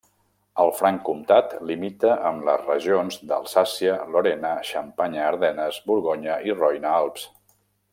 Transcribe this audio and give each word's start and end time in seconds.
El 0.61 0.69
Franc 0.77 1.03
Comtat 1.09 1.53
limita 1.71 2.15
amb 2.31 2.47
les 2.49 2.65
regions 2.71 3.19
d'Alsàcia, 3.33 3.95
Lorena, 4.17 4.57
Xampanya-Ardenes, 4.73 5.81
Borgonya 5.93 6.43
i 6.51 6.61
Roine-Alps. 6.63 7.33